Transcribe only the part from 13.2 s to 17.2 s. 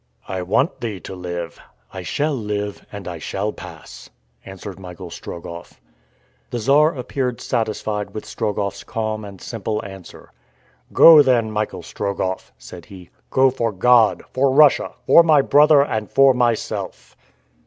"go for God, for Russia, for my brother, and for myself!"